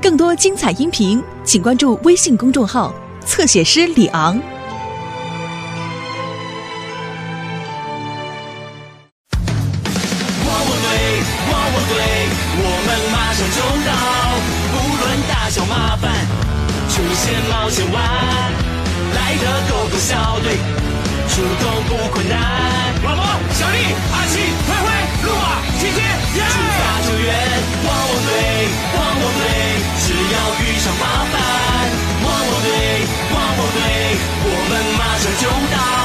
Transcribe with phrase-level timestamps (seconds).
[0.00, 2.92] 更多精彩音频，请关注微信公众号
[3.24, 4.34] “侧写师李昂”。
[10.44, 11.94] 汪汪队，汪汪队，
[12.58, 13.90] 我们马上就到，
[14.72, 16.10] 不论大小麻烦，
[16.88, 17.96] 出现冒险湾，
[19.14, 20.58] 来的狗狗小队，
[21.28, 22.71] 出动不困难。
[35.44, 36.01] 们马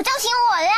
[0.00, 0.72] 不叫醒我啦？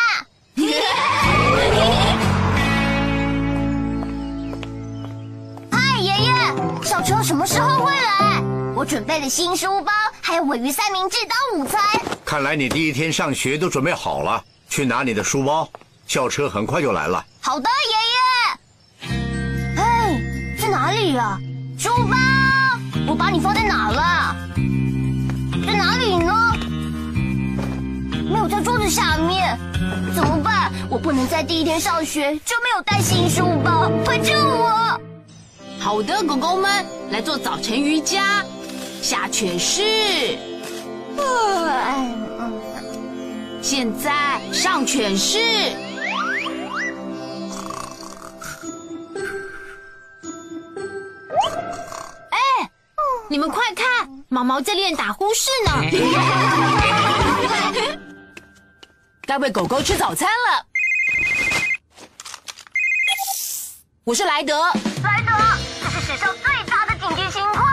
[5.70, 6.28] 嗨， 爷爷，
[6.82, 8.42] 小车什么时候会来？
[8.74, 11.80] 我准备了新书包，还有尾鱼三明治当午餐。
[12.24, 15.70] 看来你第一天上学都准备好了，去拿你的书包，
[16.08, 17.24] 校车很快就来了。
[17.40, 17.70] 好的，
[19.06, 19.80] 爷爷。
[19.80, 20.20] 哎，
[20.60, 21.38] 在哪里呀、
[21.78, 22.16] 书包，
[23.06, 24.34] 我把你放在哪了？
[25.64, 26.31] 在哪里呢？
[30.92, 35.00] 我不能在第一天上学就没有带新书包，快救我！
[35.80, 38.44] 好的，狗狗们，来做早晨瑜伽，
[39.00, 40.36] 下犬式。
[41.16, 42.52] 嗯
[43.62, 45.38] 现在上犬式，
[52.28, 52.38] 哎，
[53.30, 53.86] 你们快看，
[54.28, 55.72] 毛毛在练打呼式呢。
[59.24, 60.66] 该喂狗狗吃早餐了。
[64.04, 64.58] 我是莱德，
[65.04, 65.32] 莱德，
[65.80, 67.64] 这是史上最大的紧急情况！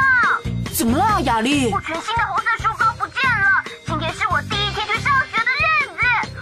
[0.72, 1.72] 怎么了，雅丽？
[1.74, 5.98] 我全新的红色书包不见了，今天是我第一天去上学的日子，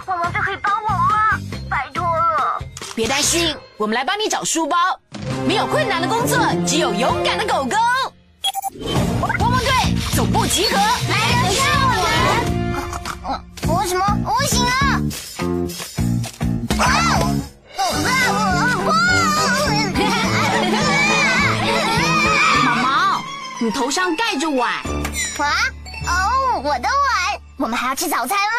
[0.08, 1.40] 汪汪队可以帮我吗？
[1.70, 2.60] 拜托了。
[2.98, 4.76] 别担心，我们来帮你找书包。
[5.48, 6.38] 没有困难的工作，
[6.68, 7.78] 只有勇敢的狗狗。
[9.22, 9.72] 汪汪队
[10.14, 11.62] 总部集合，来人救
[13.24, 13.74] 我！
[13.74, 14.06] 我什么？
[14.26, 14.44] 我
[23.78, 24.74] 头上盖着碗，
[25.38, 25.54] 哇！
[26.08, 28.58] 哦，我的碗，我们还要吃早餐吗？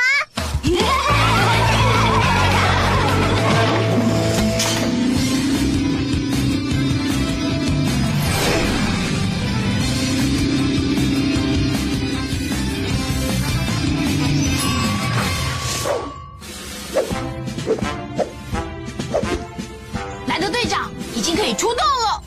[20.28, 22.22] 莱德队长已经可以出动了。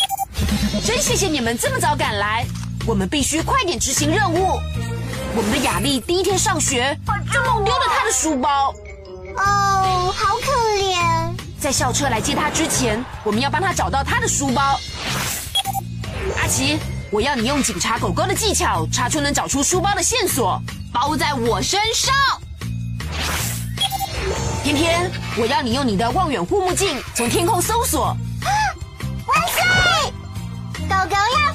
[0.85, 2.45] 真谢谢你们这么早赶来，
[2.91, 4.59] 我们必须快点执行任务。
[5.33, 6.93] 我们的雅丽第一天上学
[7.31, 8.75] 就弄丢了她的书包，
[9.37, 11.31] 哦，好可怜。
[11.57, 14.77] 在校车来接她之前，我们要帮她找到她的书包。
[16.41, 16.77] 阿奇，
[17.09, 20.61] 我要你用警察狗狗的技巧查出能找出书包的线索，
[20.91, 22.13] 包在我身上。
[24.65, 28.17] 天天，我要你用你的望远护目镜从天空搜索。
[29.27, 30.11] 万岁！
[30.89, 31.53] 狗狗要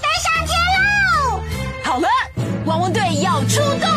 [2.93, 3.96] 队要出动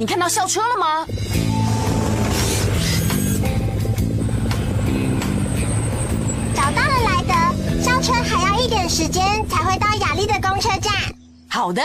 [0.00, 1.04] 你看到校车了吗？
[6.54, 7.82] 找到了，莱德。
[7.82, 10.92] 校车还要一点时间才会到雅丽的公车站。
[11.48, 11.82] 好的，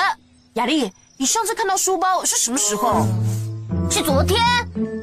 [0.53, 3.07] 雅丽，你上次看到书包是什么时候？
[3.89, 4.39] 是昨天，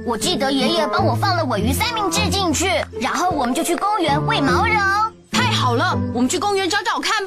[0.07, 2.71] 我记得爷爷帮我放了尾鱼三明治进去，
[3.01, 4.77] 然后我们就去公园喂毛绒，
[5.33, 7.20] 太好了，我们去公园找找看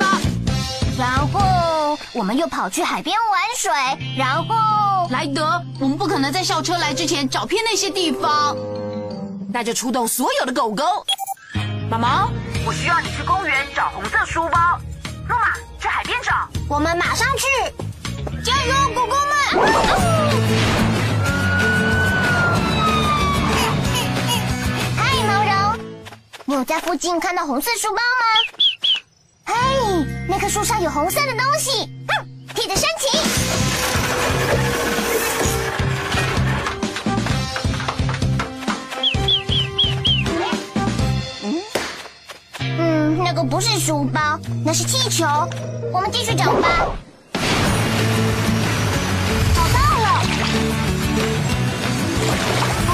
[2.23, 8.55] 我们又跑去海边玩水，然后莱德，我们不可能在校车来之前找遍那些地方，
[9.51, 11.05] 那就出动所有的狗狗。
[11.91, 12.29] 毛毛，
[12.65, 14.79] 我需要你去公园找红色书包。
[15.27, 15.47] 诺玛，
[15.77, 16.47] 去海边找。
[16.69, 17.45] 我们马上去，
[18.41, 19.35] 加油，狗狗们！
[24.95, 25.77] 嗨，毛绒，
[26.45, 28.01] 你有在附近看到红色书包吗？
[29.45, 29.53] 嘿，
[30.29, 31.85] 那棵树上有红色的东西，
[43.43, 45.25] 个不是书包，那是气球。
[45.91, 46.87] 我们继续找吧。
[49.53, 50.21] 找到了。
[52.87, 52.91] 哦，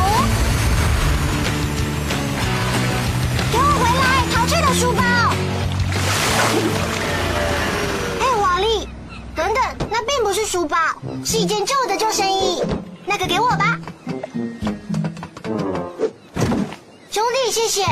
[3.51, 5.03] 给我回来，淘气的书包。
[8.19, 8.89] 哎，瓦力，
[9.35, 10.77] 等等，那并不是书包，
[11.23, 12.63] 是一件旧的救生衣。
[13.05, 13.79] 那个给我吧。
[17.11, 17.83] 兄弟，谢谢。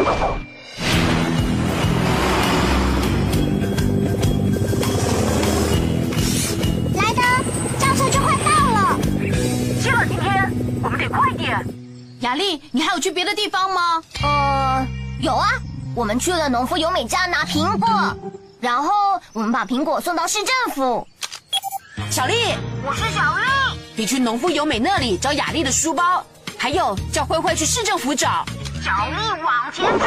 [0.00, 0.06] 莱
[7.12, 7.20] 德，
[7.78, 8.98] 轿车就快到了。
[9.82, 10.50] 谢了，今天
[10.82, 11.66] 我们得快点。
[12.20, 14.02] 雅丽，你还有去别的地方吗？
[14.22, 14.86] 呃，
[15.20, 15.50] 有啊，
[15.94, 18.16] 我们去了农夫优美家拿苹果，
[18.58, 21.06] 然后我们把苹果送到市政府。
[22.10, 22.34] 小丽，
[22.86, 23.42] 我是小丽。
[23.96, 26.24] 你去农夫优美那里找雅丽的书包，
[26.56, 28.46] 还有叫灰灰去市政府找。
[28.82, 30.06] 小力往前冲。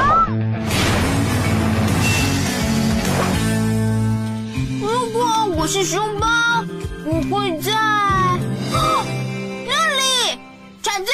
[4.82, 6.28] 如果我是书包，
[7.06, 9.06] 我会在、哦、
[9.68, 10.40] 那里。
[10.82, 11.12] 铲子。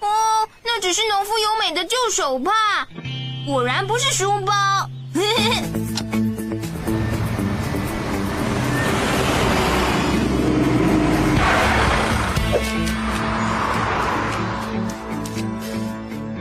[0.00, 0.06] 哦，
[0.62, 2.52] 那只是农夫优美的旧手帕，
[3.46, 4.52] 果然不是书包。
[5.12, 5.62] 嘿嘿嘿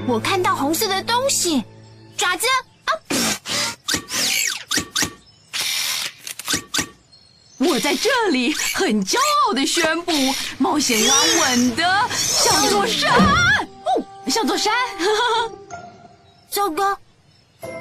[0.08, 1.62] 我看到红色的东西，
[2.16, 2.48] 爪子
[2.86, 2.92] 啊！
[7.58, 10.14] 我在这里很骄傲的宣布，
[10.58, 11.84] 冒险家稳的
[12.16, 14.74] 像座山，哦，像座山。
[16.50, 16.98] 糟糕，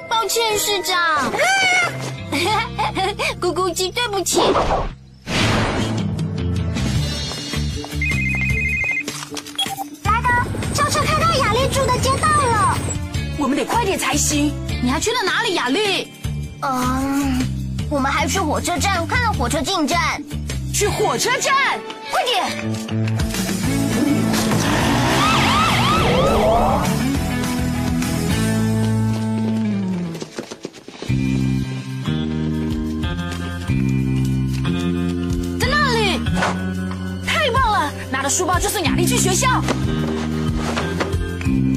[0.09, 1.31] 抱歉，市长。
[3.39, 4.41] 咕咕鸡，对不起。
[13.57, 14.53] 得快点才行。
[14.83, 16.07] 你还去了哪里，雅丽？
[16.61, 17.41] 嗯，
[17.89, 20.21] 我们还去火车站看了火车进站。
[20.71, 21.79] 去火车站，
[22.11, 22.45] 快点！
[35.59, 36.21] 在那里，
[37.25, 37.91] 太棒了！
[38.11, 39.63] 拿着书包就送雅丽去学校。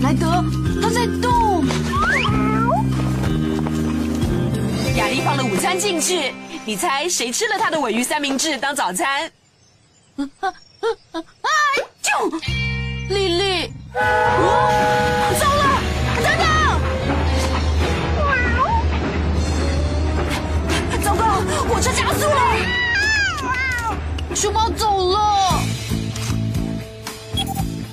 [0.02, 0.44] 莱德，
[0.82, 1.39] 他在动。
[5.30, 6.34] 放了午餐进去，
[6.64, 9.30] 你猜谁吃了他的尾鱼三明治当早餐？
[10.16, 10.48] 啊啊
[11.12, 11.48] 啊啊！
[12.02, 12.10] 就
[13.14, 14.00] 丽丽，哦，
[15.38, 15.62] 糟了，
[16.16, 16.26] 等
[20.98, 21.00] 等！
[21.00, 21.22] 糟糕，
[21.68, 22.40] 火车加速了，
[24.34, 25.60] 熊猫走了。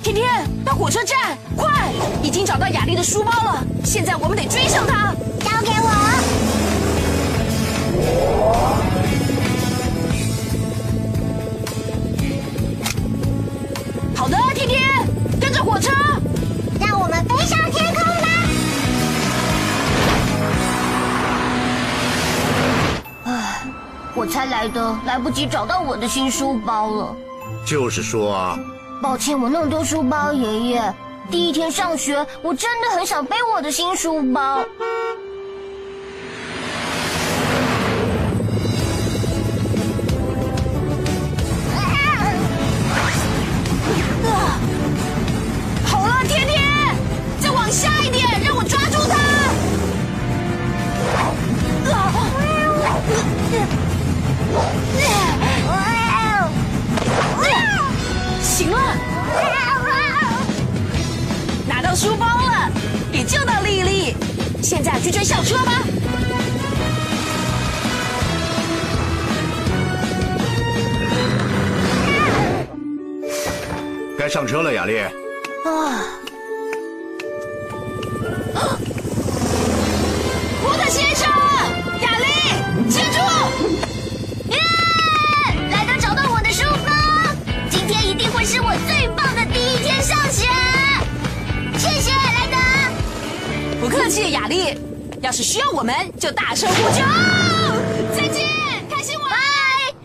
[0.02, 1.92] 天天，到火车站，快！
[2.20, 5.07] 已经找到雅丽的书包了，现在我们得追上她。
[25.18, 27.16] 来不及找到我的新书包了。
[27.66, 28.56] 就是说啊，
[29.02, 30.94] 抱歉，我弄丢书包，爷爷。
[31.28, 34.60] 第一天上学，我真的很想背我的新书包。
[65.18, 65.82] 追校车吧。
[74.16, 74.96] 该上车了，雅丽。
[74.98, 75.10] 啊，
[80.62, 81.28] 波特先生，
[82.00, 82.24] 雅丽，
[82.88, 83.18] 记住！
[84.52, 84.56] 耶！
[85.72, 86.92] 莱德找到我的书包，
[87.68, 90.46] 今天一定会是我最棒的第一天上学。
[91.76, 92.56] 谢谢莱德。
[93.80, 94.78] 不客气，雅丽。
[95.28, 97.04] 要是需要我们，就大声呼救。
[98.16, 98.48] 再见，
[98.88, 99.28] 开心玩。
[99.28, 99.36] 拜，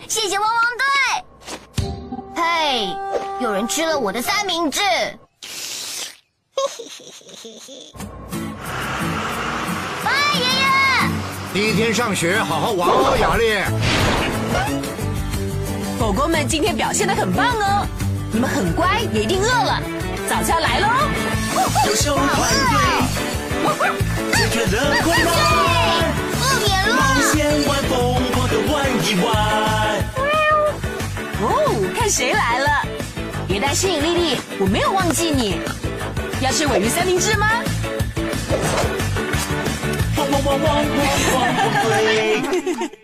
[0.06, 0.84] 谢谢汪汪队。
[2.36, 2.94] 嘿，
[3.39, 4.82] 有人吃了我的三明治。
[10.03, 10.68] 拜， 爷爷。
[11.53, 13.63] 第一天上学，好好玩哦，雅丽。
[15.98, 17.88] 狗狗们今天表现的很棒哦，
[18.30, 19.82] 你们很乖，也一定饿了。
[20.30, 20.89] 早餐来喽！
[21.88, 22.44] 优秀团队
[24.51, 25.31] 解决了困难，
[27.89, 27.93] 疯
[28.31, 29.25] 狂的玩一玩。
[31.41, 31.45] 哦，
[31.98, 32.67] 看谁来了！
[33.48, 35.60] 别担心，丽丽，我没有忘记你。
[36.41, 37.48] 要吃尾鱼三明治吗？
[40.17, 40.75] 汪汪汪汪汪
[41.33, 43.00] 汪汪队！